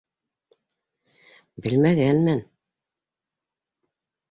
Белмәгәнмен... 1.67 2.43